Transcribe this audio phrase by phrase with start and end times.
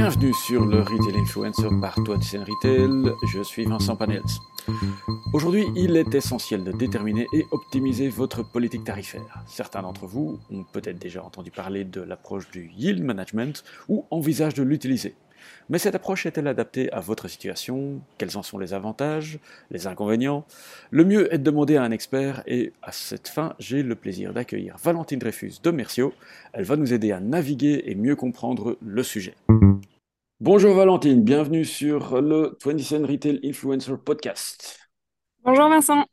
[0.00, 3.16] Bienvenue sur le Retail Influencer par Twenty Retail.
[3.26, 4.22] Je suis Vincent Panels.
[5.32, 9.42] Aujourd'hui, il est essentiel de déterminer et optimiser votre politique tarifaire.
[9.48, 14.54] Certains d'entre vous ont peut-être déjà entendu parler de l'approche du yield management ou envisagent
[14.54, 15.16] de l'utiliser.
[15.68, 18.00] Mais cette approche est-elle adaptée à votre situation?
[18.18, 19.40] Quels en sont les avantages,
[19.72, 20.44] les inconvénients?
[20.90, 24.32] Le mieux est de demander à un expert et à cette fin, j'ai le plaisir
[24.32, 26.12] d'accueillir Valentine Dreyfus de Mercio.
[26.52, 29.34] Elle va nous aider à naviguer et mieux comprendre le sujet.
[30.40, 34.78] Bonjour Valentine, bienvenue sur le 20 Retail Influencer Podcast.
[35.42, 36.04] Bonjour Vincent.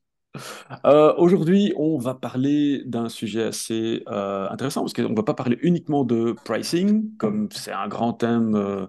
[0.84, 5.36] Euh, aujourd'hui, on va parler d'un sujet assez euh, intéressant parce qu'on ne va pas
[5.36, 8.88] parler uniquement de pricing, comme c'est un grand thème euh,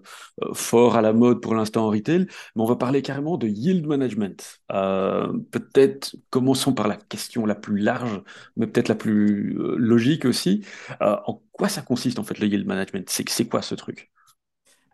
[0.54, 3.86] fort à la mode pour l'instant en retail, mais on va parler carrément de yield
[3.86, 4.62] management.
[4.70, 8.22] peut-être commençons par la question la plus large,
[8.56, 10.64] mais peut-être la plus logique aussi.
[11.00, 13.10] en quoi ça consiste en fait le yield management?
[13.10, 14.10] C'est quoi ce truc?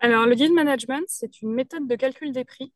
[0.02, 2.72] Alors, le yield management, c'est une méthode de calcul des prix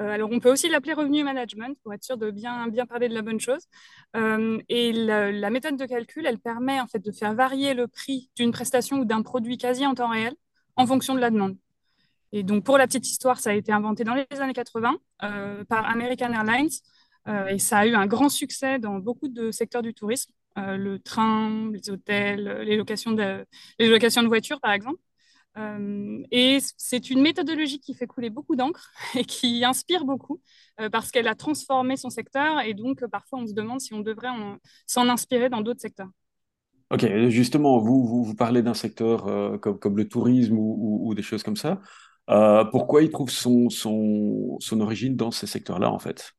[0.00, 3.08] euh, alors, on peut aussi l'appeler revenu management pour être sûr de bien, bien parler
[3.08, 3.62] de la bonne chose.
[4.16, 8.28] Euh, et la, méthode de calcul, elle permet en fait de faire varier le prix
[8.36, 10.34] d'une prestation ou d'un produit quasi en temps réel
[10.76, 11.56] en fonction de la demande.
[12.32, 15.64] Et donc, pour la petite histoire, ça a été inventé dans les années 80 euh,
[15.64, 16.70] par American Airlines
[17.48, 21.70] et ça a eu un grand succès dans beaucoup de secteurs du tourisme, le train,
[21.72, 23.46] les hôtels, les locations de,
[23.78, 24.98] les locations de voitures, par exemple.
[25.56, 30.40] Euh, et c'est une méthodologie qui fait couler beaucoup d'encre et qui inspire beaucoup
[30.80, 33.94] euh, parce qu'elle a transformé son secteur et donc euh, parfois on se demande si
[33.94, 34.30] on devrait
[34.86, 36.08] s'en inspirer dans d'autres secteurs.
[36.90, 41.42] Ok, justement, vous, vous, parlez d'un secteur comme, comme, le tourisme ou, ou, des choses
[41.42, 41.80] comme ça.
[42.70, 46.34] pourquoi il trouve son, son, son origine dans ces secteurs-là en fait?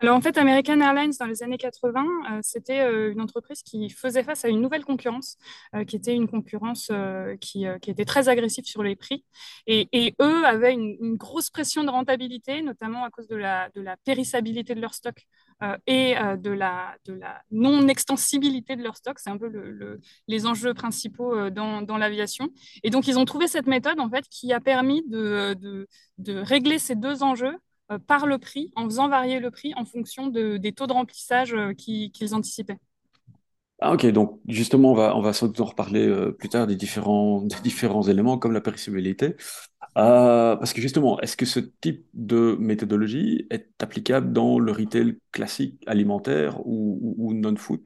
[0.00, 3.88] Alors en fait, American Airlines, dans les années 80, euh, c'était euh, une entreprise qui
[3.90, 5.38] faisait face à une nouvelle concurrence,
[5.74, 6.90] euh, qui était une concurrence
[7.40, 9.24] qui, était très agressive sur les prix.
[9.66, 13.70] Et, eux avaient une, grosse pression de rentabilité, notamment à cause de la,
[14.04, 15.16] périssabilité de leur stock
[15.86, 16.96] et de la,
[17.50, 19.18] non-extensibilité de leur stock.
[19.18, 22.48] C'est un peu le, les enjeux principaux dans, l'aviation.
[22.82, 25.86] Et donc, ils ont trouvé cette méthode, en fait, qui a permis de,
[26.28, 27.56] régler ces deux enjeux
[28.06, 31.54] par le prix, en faisant varier le prix en fonction de, des taux de remplissage
[31.54, 32.78] euh, qu'ils anticipaient.
[33.80, 36.66] Ah, ok, donc justement, on va, on va sans doute en reparler euh, plus tard
[36.66, 39.36] des différents, des différents éléments comme la périssabilité.
[39.94, 45.82] parce que justement, est-ce que ce type de méthodologie est applicable dans le retail classique
[45.86, 47.82] alimentaire ou, non-food,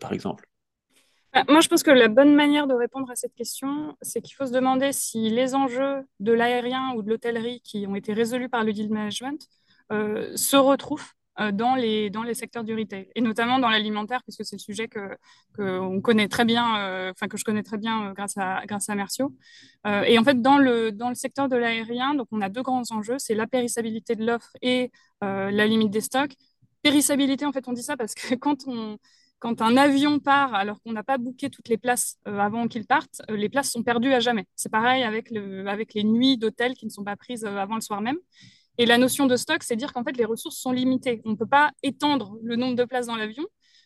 [0.00, 0.48] par exemple?
[1.48, 4.46] Moi, je pense que la bonne manière de répondre à cette question, c'est qu'il faut
[4.46, 8.64] se demander si les enjeux de l'aérien ou de l'hôtellerie qui ont été résolus par
[8.64, 9.46] le deal management
[9.92, 14.22] euh, se retrouvent euh, dans, les, dans les secteurs du retail, et notamment dans l'alimentaire,
[14.22, 15.16] puisque c'est le sujet que,
[15.54, 19.34] que connaît très bien, euh, que je connais très bien grâce à, grâce à Mercio.
[19.84, 23.18] et en fait, dans le, dans le secteur de l'aérien, on a deux grands enjeux,
[23.18, 26.34] c'est la périssabilité de l'offre et la limite des stocks.
[26.82, 28.96] Périssabilité, en fait, on dit ça parce que quand on,
[29.38, 32.86] quand un avion part alors qu'on n'a pas booké toutes les places euh, avant qu'il
[32.86, 34.46] parte, euh, les places sont perdues à jamais.
[34.54, 37.74] C'est pareil avec, le, avec les nuits d'hôtel qui ne sont pas prises euh, avant
[37.74, 38.18] le soir même.
[38.78, 41.22] Et la notion de stock, c'est dire qu'en fait, les ressources sont limitées.
[41.24, 43.44] On ne peut pas étendre le nombre de places dans l'avion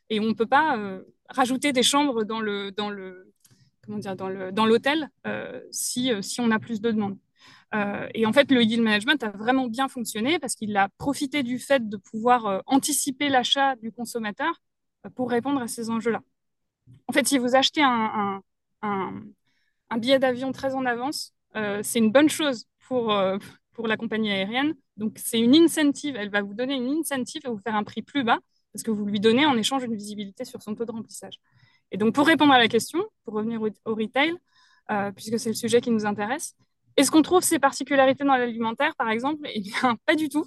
[0.08, 0.76] et on ne peut pas
[1.28, 2.98] rajouter des chambres dans l'hôtel
[5.70, 7.18] si on a plus de demandes.
[8.14, 11.60] et en fait, le yield management a vraiment bien fonctionné parce qu'il a profité du
[11.60, 14.60] fait de pouvoir anticiper l'achat du consommateur
[15.14, 16.22] pour répondre à ces enjeux-là.
[17.08, 18.42] En fait, si vous achetez un,
[18.82, 23.38] un, billet d'avion très en avance, euh, c'est une bonne chose pour, euh,
[23.72, 24.74] pour la compagnie aérienne.
[24.96, 26.16] Donc, c'est une incentive.
[26.16, 28.38] Elle va vous donner une incentive et vous faire un prix plus bas
[28.72, 31.40] parce que vous lui donnez en échange une visibilité sur son taux de remplissage.
[31.90, 34.34] Et donc, pour répondre à la question, pour revenir au, retail,
[34.90, 36.54] euh, puisque c'est le sujet qui nous intéresse,
[36.96, 39.48] est-ce qu'on trouve ces particularités dans l'alimentaire, par exemple?
[39.52, 40.44] Eh bien, pas du tout.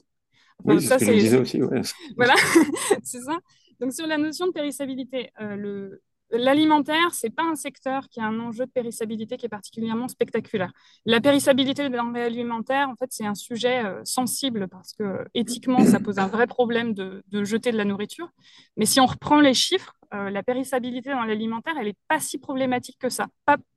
[0.63, 1.59] oui, ça, c'est ce que je disais aussi.
[2.15, 2.35] voilà,
[3.03, 3.37] c'est ça.
[3.83, 5.89] Donc sur la notion de périssabilité, euh,
[6.31, 10.07] L'alimentaire, ce n'est pas un secteur qui a un enjeu de périssabilité qui est particulièrement
[10.07, 10.71] spectaculaire.
[11.05, 15.85] La périssabilité des denrées alimentaires, en fait, c'est un sujet euh, sensible parce que éthiquement,
[15.85, 18.31] ça pose un vrai problème de, jeter de la nourriture.
[18.77, 22.39] Mais si on reprend les chiffres, euh, la périssabilité dans l'alimentaire, elle n'est pas si
[22.39, 23.27] problématique que ça,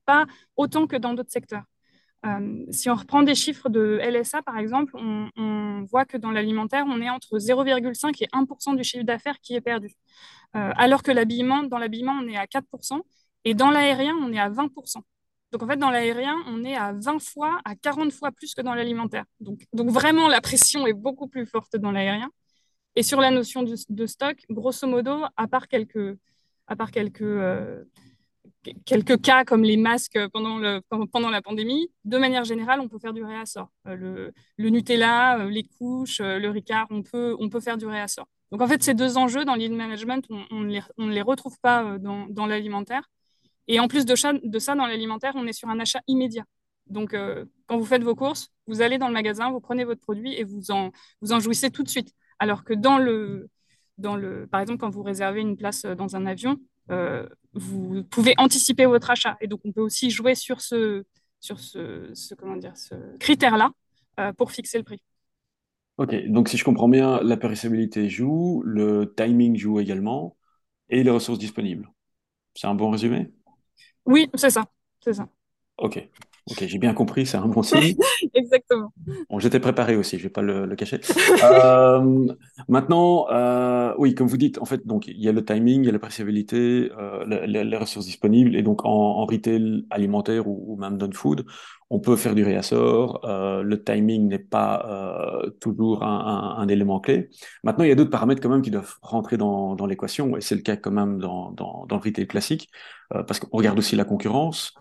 [0.06, 0.24] pas
[0.56, 1.64] autant que dans d'autres secteurs.
[2.24, 6.84] Euh, si on reprend des chiffres de LSA, par exemple, on, voit que dans l'alimentaire,
[6.88, 9.94] on est entre 0,5 et 1% du chiffre d'affaires qui est perdu.
[10.56, 13.00] Euh, alors que l'habillement, dans l'habillement, on est à 4%
[13.44, 15.02] et dans l'aérien, on est à 20%
[15.52, 18.62] donc en fait, dans l'aérien, on est à 20 fois, à 40 fois plus que
[18.62, 19.24] dans l'alimentaire.
[19.40, 22.30] Donc, donc vraiment, la pression est beaucoup plus forte dans l'aérien.
[22.96, 26.18] Et sur la notion de, stock, grosso modo, à part quelques,
[26.66, 27.84] à part quelques, euh,
[28.84, 32.98] quelques cas comme les masques pendant, le, pendant la pandémie, de manière générale, on peut
[32.98, 33.68] faire du réassort.
[33.84, 38.26] le, le, Nutella, les couches, le Ricard, on peut, on peut faire du réassort.
[38.52, 42.26] Donc en fait, ces deux enjeux dans l'île management, on, ne les, retrouve pas dans,
[42.28, 43.10] dans l'alimentaire.
[43.68, 44.14] Et en plus de,
[44.46, 46.44] de ça, dans l'alimentaire, on est sur un achat immédiat.
[46.86, 47.16] Donc,
[47.66, 50.44] quand vous faites vos courses, vous allez dans le magasin, vous prenez votre produit et
[50.44, 52.12] vous en, vous en jouissez tout de suite.
[52.38, 53.48] Alors que dans le,
[53.98, 56.56] dans le, par exemple, quand vous réservez une place dans un avion, euh,
[57.54, 59.36] vous pouvez anticiper votre achat.
[59.40, 61.04] Et donc, on peut aussi jouer sur ce,
[61.40, 63.70] sur ce, ce comment dire, ce critère-là
[64.20, 65.00] euh, pour fixer le prix.
[65.98, 70.36] Ok, donc si je comprends bien, la périssabilité joue, le timing joue également,
[70.90, 71.90] et les ressources disponibles.
[72.54, 73.32] C'est un bon résumé?
[74.04, 74.66] Oui, c'est ça,
[75.00, 75.28] c'est ça.
[75.78, 76.08] Ok.
[76.48, 77.96] Ok, j'ai bien compris, c'est un bon signe.
[78.34, 78.92] Exactement.
[79.28, 81.00] Bon, j'étais préparé aussi, je vais pas le, cacher.
[81.44, 82.26] Euh,
[82.68, 85.86] maintenant, euh, oui, comme vous dites, en fait, donc il y a le timing, il
[85.86, 90.96] y a la préciabilité, euh, les, ressources disponibles, et donc en, retail alimentaire ou, même
[90.96, 91.44] non-food,
[91.90, 93.20] on peut faire du réassort.
[93.24, 97.28] le timing n'est pas toujours un, élément clé.
[97.62, 100.56] Maintenant, il y a d'autres paramètres quand même qui doivent rentrer dans, l'équation, et c'est
[100.56, 102.70] le cas quand même dans, dans, dans le retail classique,
[103.10, 104.74] parce qu'on regarde aussi la concurrence.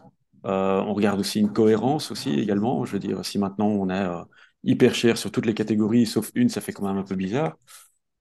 [0.46, 2.86] Euh, on regarde aussi une cohérence aussi également.
[2.86, 4.22] Je veux dire, si maintenant on est euh,
[4.64, 7.58] hyper cher sur toutes les catégories, sauf une, ça fait quand même un peu bizarre.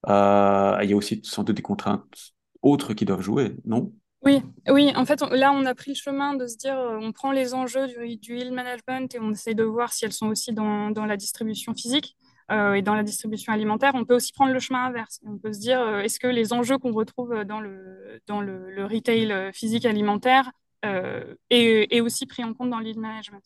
[0.09, 2.33] Euh, il y a aussi sans doute des contraintes
[2.63, 3.93] autres qui doivent jouer, non?
[4.23, 4.41] Oui,
[4.71, 7.53] oui, en fait, là, on a pris le chemin de se dire, on prend les
[7.53, 10.89] enjeux du, du yield management et on essaie de voir si elles sont aussi dans,
[10.95, 12.17] la distribution physique
[12.51, 13.93] et dans la distribution alimentaire.
[13.95, 15.21] On peut aussi prendre le chemin inverse.
[15.27, 19.53] On peut se dire, est-ce que les enjeux qu'on retrouve dans le, dans le retail
[19.53, 20.51] physique alimentaire
[20.85, 23.43] euh, et, aussi pris en compte dans le management.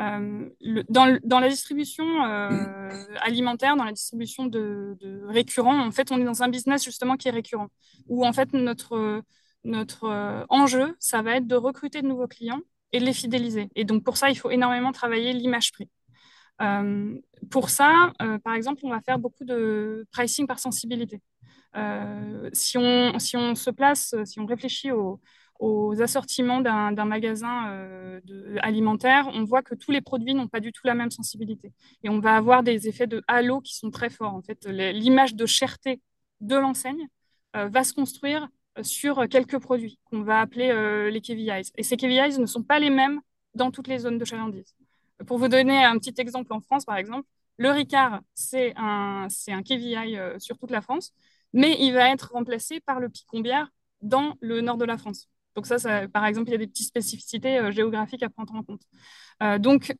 [0.00, 0.48] Euh,
[0.88, 2.88] dans, la distribution euh,
[3.20, 5.24] alimentaire, dans la distribution de, de,
[5.68, 7.68] en fait, on est dans un business justement qui est récurrent,
[8.08, 9.22] où en fait notre,
[9.62, 12.60] notre enjeu, ça va être de recruter de nouveaux clients
[12.92, 13.68] et de les fidéliser.
[13.76, 15.88] Et donc pour ça, il faut énormément travailler l'image prix.
[17.50, 18.12] pour ça,
[18.42, 21.20] par exemple, on va faire beaucoup de pricing par sensibilité.
[22.52, 25.20] si, on, si on se place, si on réfléchit au,
[25.60, 28.20] aux assortiments d'un magasin euh,
[28.60, 31.72] alimentaire, on voit que tous les produits n'ont pas du tout la même sensibilité.
[32.02, 34.34] Et on va avoir des effets de halo qui sont très forts.
[34.34, 36.00] En fait, l'image de cherté
[36.40, 37.08] de l'enseigne
[37.56, 38.48] euh, va se construire
[38.78, 41.70] euh, sur quelques produits qu'on va appeler les KVIs.
[41.76, 43.20] Et ces KVIs ne sont pas les mêmes
[43.54, 44.74] dans toutes les zones de chalandise.
[45.26, 49.62] Pour vous donner un petit exemple en France, par exemple, le Ricard, c'est un, un
[49.62, 51.12] KVI sur toute la France,
[51.52, 53.70] mais il va être remplacé par le Picombière
[54.02, 55.28] dans le nord de la France.
[55.54, 58.62] Donc ça, par exemple, il y a des petites spécificités euh, géographiques à prendre en
[58.62, 58.82] compte.
[59.42, 59.94] Euh, donc,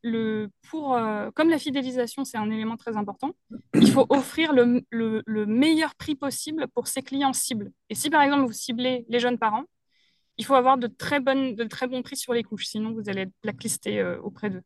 [0.68, 3.32] pour, euh, comme la fidélisation, c'est un élément très important,
[3.74, 7.70] il faut offrir le, le, meilleur prix possible pour ses clients cibles.
[7.88, 9.64] Et si, par exemple, vous ciblez les jeunes parents,
[10.38, 14.02] il faut avoir de très, bons prix sur les couches, sinon vous allez être blacklisté
[14.22, 14.62] auprès d'eux.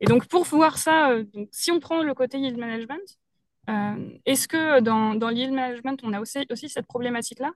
[0.00, 1.16] Et donc, pour voir ça,
[1.50, 3.18] si on prend le côté yield management,
[4.26, 7.52] est-ce que dans, dans yield management, on a aussi cette problématique-là?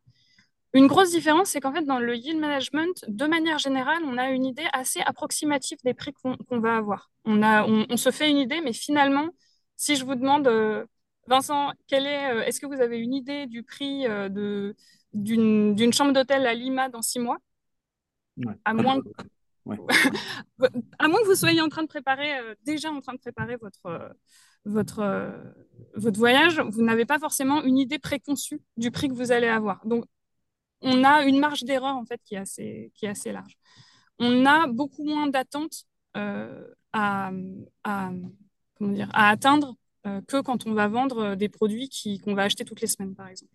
[0.76, 4.31] Une grosse différence, c'est qu'en fait, dans le yield management, de manière générale, on a
[4.31, 7.11] une idée assez approximative des prix qu'on va avoir.
[7.25, 9.28] On, a, on, se fait une idée, mais finalement,
[9.76, 10.84] si je vous demande, euh,
[11.28, 14.75] Vincent, est, euh, est-ce que vous avez une idée du prix euh, de,
[15.12, 17.38] d'une, chambre d'hôtel à Lima dans six mois?
[18.64, 19.00] À, moins
[20.99, 22.33] à moins que vous soyez en train de préparer,
[22.64, 24.14] déjà en train de préparer votre,
[24.64, 25.33] votre,
[25.95, 29.85] votre voyage, vous n'avez pas forcément une idée préconçue du prix que vous allez avoir.
[29.87, 30.04] Donc,
[30.83, 33.56] on a une marge d'erreur en fait qui est assez, qui est assez large.
[34.18, 35.85] On a beaucoup moins d'attentes
[36.16, 37.30] euh, à,
[38.80, 41.90] dire, à atteindre euh, que quand on va vendre des produits
[42.25, 43.52] qu'on va acheter toutes les semaines, par exemple.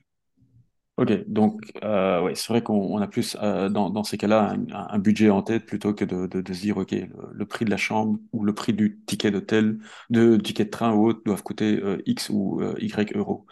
[0.97, 5.41] Ok, donc euh, ouais, c'est vrai qu'on a plus dans, ces cas-là un, budget en
[5.41, 6.93] tête plutôt que de, se dire ok
[7.31, 9.79] le, prix de la chambre ou le prix du ticket d'hôtel,
[10.11, 13.47] de ticket de train ou autre doivent coûter X ou Y euros.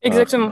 [0.00, 0.50] Exactement.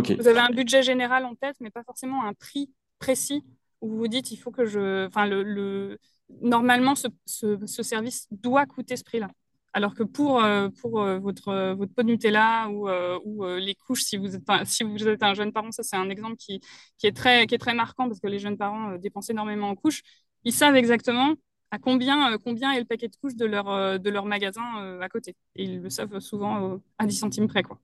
[0.00, 3.44] Vous avez un budget général en tête, mais pas forcément un prix précis
[3.80, 5.06] où vous vous dites il faut que je.
[5.06, 5.98] Enfin, le,
[6.40, 9.28] normalement, ce, service doit coûter ce prix-là.
[9.74, 13.74] Alors que pour, euh, pour euh, votre, votre pot de Nutella ou, euh, ou les
[13.74, 16.36] couches, si vous, êtes un, si vous êtes un jeune parent, ça c'est un exemple
[16.36, 16.60] qui,
[16.96, 19.74] qui, est très, qui est très marquant parce que les jeunes parents dépensent énormément en
[19.74, 20.02] couches.
[20.44, 21.34] Ils savent exactement
[21.70, 25.36] à combien, combien est le paquet de couches de leur, de leur magasin à côté.
[25.54, 27.62] Et ils le savent souvent à 10 centimes près.
[27.62, 27.78] Quoi.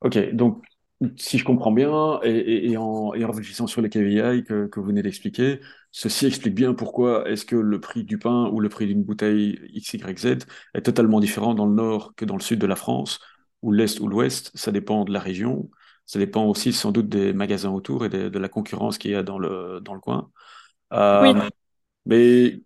[0.00, 0.64] Ok, donc
[1.16, 5.60] si je comprends bien, et, en, réfléchissant sur les KVI que, que vous venez d'expliquer,
[5.92, 9.60] ceci explique bien pourquoi est-ce que le prix du pain ou le prix d'une bouteille
[9.74, 13.20] XYZ est totalement différent dans le nord que dans le sud de la France,
[13.62, 15.70] ou l'est ou l'ouest, ça dépend de la région,
[16.04, 19.22] ça dépend aussi sans doute des magasins autour et de, la concurrence qu'il y a
[19.22, 20.30] dans le, dans le coin.
[20.92, 21.32] Oui.
[22.06, 22.60] Mais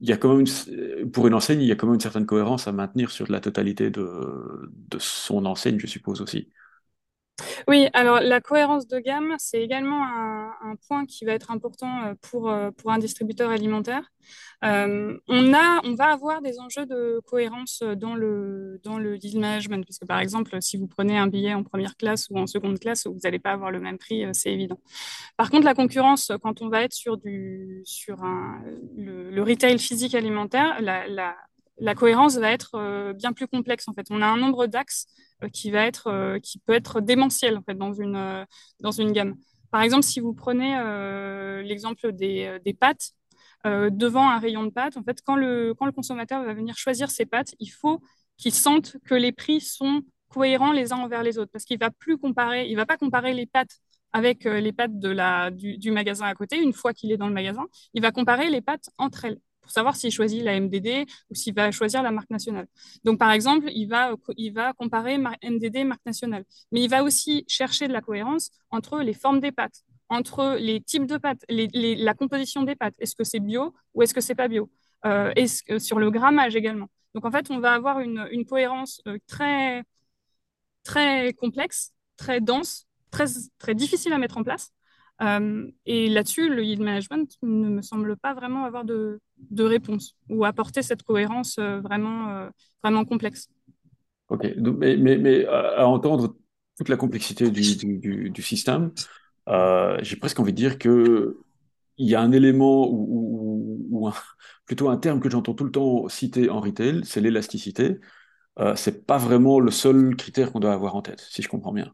[0.00, 2.00] il y a quand même une- pour une enseigne, il y a quand même une
[2.00, 6.50] certaine cohérence à maintenir sur la totalité de, de son enseigne, je suppose aussi.
[7.68, 12.14] Oui, alors la cohérence de gamme, c'est également un, point qui va être important euh,
[12.20, 14.10] pour, euh, pour un distributeur alimentaire.
[14.64, 19.38] Euh, on a, on va avoir des enjeux de cohérence dans le, dans le deal
[19.38, 22.78] management, puisque par exemple, si vous prenez un billet en première classe ou en seconde
[22.78, 24.78] classe, vous n'allez pas avoir le même prix, c'est évident.
[25.36, 28.62] Par contre, la concurrence, quand on va être sur, du, sur un,
[28.96, 31.36] le, le retail physique alimentaire, la, la,
[31.78, 34.06] la cohérence va être euh, bien plus complexe en fait.
[34.10, 35.06] On a un nombre d'axes
[35.42, 38.46] euh, qui va être euh, qui peut être démentiel en fait dans une
[38.80, 39.36] dans une gamme.
[39.70, 40.74] Par exemple, si vous prenez
[41.64, 43.10] l'exemple des, des pâtes
[43.64, 47.10] devant un rayon de pâtes, en fait, quand le quand le consommateur va venir choisir
[47.10, 48.00] ses pâtes, il faut
[48.38, 51.90] qu'il sente que les prix sont cohérents les uns envers les autres parce qu'il va
[51.90, 53.80] plus comparer, il va pas comparer les pâtes
[54.12, 57.28] avec les pâtes de la, du, du magasin à côté, une fois qu'il est dans
[57.28, 61.06] le magasin, il va comparer les pâtes entre elles pour savoir s'il choisit la MDD
[61.30, 62.66] ou s'il va choisir la marque nationale.
[63.04, 66.44] Donc, par exemple, il va, il va comparer MDD et marque nationale.
[66.70, 70.80] Mais il va aussi chercher de la cohérence entre les formes des pâtes, entre les
[70.80, 72.94] types de pâtes, la composition des pâtes.
[73.00, 74.70] Est-ce que c'est bio ou est-ce que c'est pas bio?
[75.04, 75.32] Euh,
[75.78, 76.88] Sur le grammage également.
[77.14, 79.82] Donc, en fait, on va avoir une, une cohérence euh, très,
[80.84, 83.26] très complexe, très dense, très,
[83.58, 84.72] très difficile à mettre en place.
[85.22, 90.16] Euh, et là-dessus, le yield management ne me semble pas vraiment avoir de, de réponse
[90.28, 92.48] ou apporter cette cohérence euh, vraiment, euh,
[92.82, 93.48] vraiment complexe.
[94.28, 96.36] Ok, mais, mais, mais à, entendre
[96.76, 98.92] toute la complexité du, du, système,
[99.48, 101.38] euh, j'ai presque envie de dire que
[101.98, 104.10] il y a un élément ou,
[104.66, 107.98] plutôt un terme que j'entends tout le temps cité en retail, c'est l'élasticité.
[108.58, 111.72] Euh, c'est pas vraiment le seul critère qu'on doit avoir en tête, si je comprends
[111.72, 111.92] bien.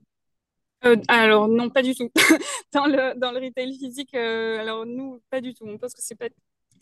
[0.84, 2.10] Euh, alors non, pas du tout.
[2.72, 5.66] Dans le, dans le retail physique, euh, alors nous, pas du tout.
[5.66, 6.28] On pense que c'est pas,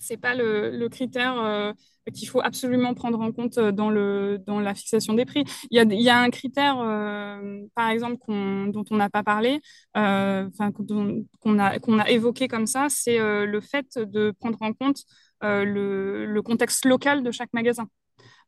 [0.00, 1.72] c'est pas le, critère euh,
[2.12, 5.44] qu'il faut absolument prendre en compte dans le, dans la fixation des prix.
[5.70, 9.22] Il y a, il y a un critère, euh, par exemple, dont on n'a pas
[9.22, 9.60] parlé,
[9.96, 14.58] euh, enfin, qu'on a, qu'on a évoqué comme ça, c'est euh, le fait de prendre
[14.62, 15.04] en compte
[15.42, 17.88] euh, le, contexte local de chaque magasin.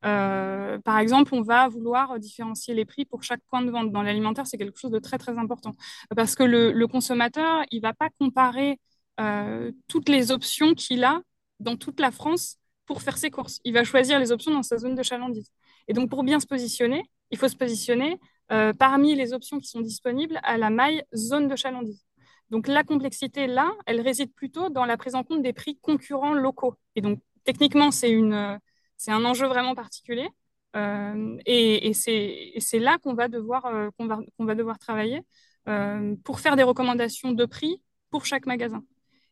[0.04, 3.92] Euh, par exemple, on va vouloir différencier les prix pour chaque point de vente.
[3.92, 5.72] Dans l'alimentaire, c'est quelque chose de très, très important.
[6.16, 8.78] Parce que le, consommateur, il va pas comparer
[9.20, 11.20] euh, toutes les options qu'il a
[11.60, 13.60] dans toute la France pour faire ses courses.
[13.64, 15.50] Il va choisir les options dans sa zone de chalandise.
[15.88, 18.18] Et donc, pour bien se positionner, il faut se positionner
[18.50, 22.04] euh, parmi les options qui sont disponibles à la maille zone de chalandise.
[22.50, 26.34] Donc, la complexité, là, elle réside plutôt dans la prise en compte des prix concurrents
[26.34, 26.74] locaux.
[26.96, 30.28] Et donc, techniquement, c'est un enjeu vraiment particulier.
[30.76, 35.22] Euh, et, et c'est là qu'on va, devoir, euh, va, qu'on va devoir travailler
[35.68, 37.80] euh, pour faire des recommandations de prix
[38.10, 38.82] pour chaque magasin.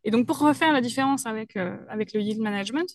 [0.05, 2.89] Et donc, pour refaire la différence avec, euh, avec le yield management,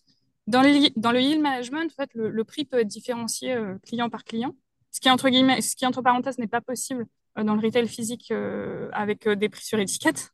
[0.48, 4.56] dans le, yield management, en fait, le, prix peut être différencié euh, client par client,
[4.92, 7.06] ce qui, entre guillemets, ce qui, entre parenthèses, n'est pas possible
[7.38, 8.32] euh, dans le retail physique
[8.92, 10.32] avec des prix sur étiquette.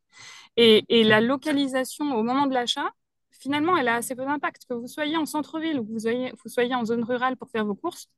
[0.56, 2.90] Et, la localisation au moment de l'achat,
[3.30, 4.66] finalement, elle a assez peu d'impact.
[4.68, 7.74] Que vous soyez en centre-ville ou que vous soyez, en zone rurale pour faire vos
[7.74, 8.08] courses,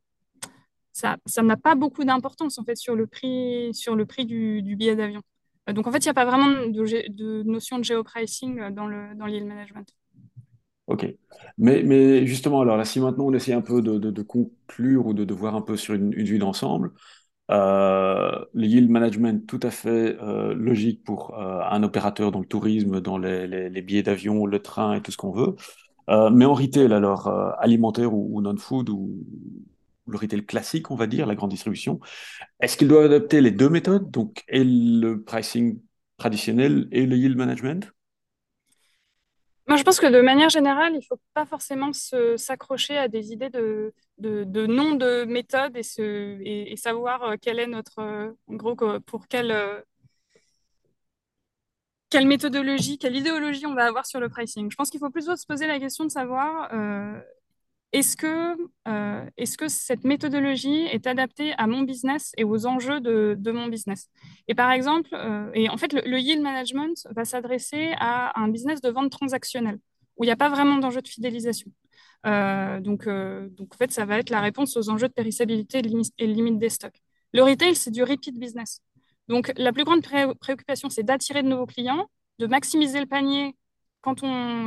[0.92, 4.96] ça, n'a pas beaucoup d'importance en fait sur le prix, sur le prix du billet
[4.96, 5.22] d'avion.
[5.68, 9.14] Euh, Donc en fait, il n'y a pas vraiment de, notion de géopricing dans le,
[9.16, 9.86] dans yield management.
[10.86, 11.06] Ok.
[11.58, 15.34] Mais, mais justement, alors là, si maintenant on essaie un peu de, conclure ou de,
[15.34, 16.92] voir un peu sur une, vue d'ensemble,
[17.50, 22.46] euh, le yield management tout à fait euh, logique pour euh, un opérateur dans le
[22.46, 25.56] tourisme, dans les, billets d'avion, le train et tout ce qu'on veut.
[26.10, 29.24] Euh, mais en retail, alors euh, alimentaire ou, ou non-food ou
[30.06, 32.00] le retail classique, on va dire, la grande distribution,
[32.60, 35.80] est-ce qu'il doit adapter les deux méthodes, donc le pricing
[36.16, 37.90] traditionnel et le yield management?
[39.66, 43.32] Moi, je pense que de manière générale, il ne faut pas forcément s'accrocher à des
[43.32, 48.54] idées de, de, de nom de méthode et, savoir euh, quelle est notre, euh, en
[48.56, 49.80] gros, pour quelle, euh,
[52.10, 54.70] quelle méthodologie, quelle idéologie on va avoir sur le pricing.
[54.70, 56.70] Je pense qu'il faut plutôt se poser la question de savoir
[57.94, 58.56] est-ce que,
[58.88, 63.52] euh, est-ce que cette méthodologie est adaptée à mon business et aux enjeux de, de
[63.52, 64.08] mon business?
[64.48, 68.80] Et par exemple, euh, et en fait, le, yield management va s'adresser à un business
[68.80, 69.78] de vente transactionnelle
[70.16, 71.70] où il n'y a pas vraiment d'enjeu de fidélisation.
[72.26, 75.78] Euh, donc, donc, en fait, ça va être la réponse aux enjeux de périssabilité
[76.18, 77.00] et limite, des stocks.
[77.32, 78.80] Le retail, c'est du repeat business.
[79.28, 82.08] Donc, la plus grande pré préoccupation, c'est d'attirer de nouveaux clients,
[82.40, 83.54] de maximiser le panier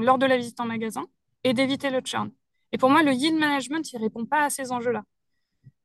[0.01, 1.05] lors de la visite en magasin
[1.43, 2.31] et d'éviter le churn.
[2.71, 5.03] Et pour moi, le yield management, il ne répond pas à ces enjeux-là.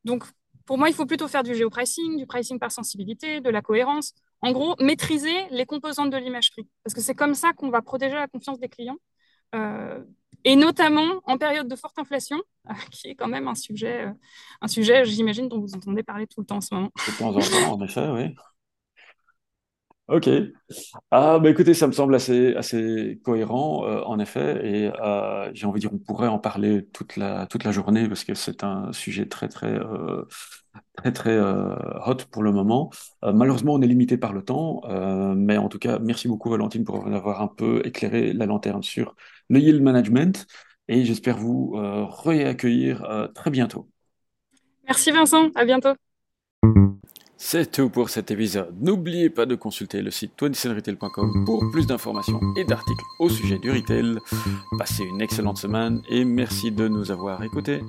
[0.04, 0.24] Donc,
[0.66, 4.14] pour moi, il faut plutôt faire du géopricing, du pricing par sensibilité, de la cohérence.
[4.40, 6.68] En gros, maîtriser les composantes de l'image prix.
[6.82, 8.98] Parce que c'est comme ça qu'on va protéger la confiance des clients
[10.44, 12.40] et notamment en période de forte inflation,
[12.90, 14.06] qui est quand même un sujet,
[14.60, 16.90] un sujet j'imagine, dont vous entendez parler tout le temps en ce moment.
[17.06, 18.34] De temps en temps, en oui.
[20.12, 20.28] Ok.
[21.11, 25.64] Ah, bah écoutez, ça me semble assez, assez cohérent, euh, en effet, et euh, j'ai
[25.64, 28.62] envie de dire, on pourrait en parler toute la, toute la journée parce que c'est
[28.62, 30.25] un sujet très, très, euh,
[30.97, 32.90] très, très hot pour le moment.
[33.23, 34.83] malheureusement, on est limité par le temps,
[35.35, 39.14] mais en tout cas, merci beaucoup, Valentine, pour avoir un peu éclairé la lanterne sur
[39.49, 40.47] le yield management,
[40.88, 41.73] et j'espère vous
[42.23, 43.88] réaccueillir très bientôt.
[44.85, 45.95] Merci Vincent, à bientôt.
[47.44, 48.72] C'est tout pour cet épisode.
[48.80, 53.72] N'oubliez pas de consulter le site 27retail.com pour plus d'informations et d'articles au sujet du
[53.72, 54.16] retail.
[54.78, 57.82] Passez une excellente semaine et merci de nous avoir écoutés.